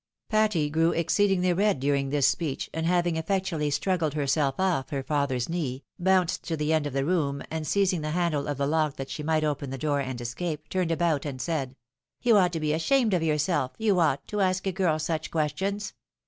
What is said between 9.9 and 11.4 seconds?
and escape, turned about and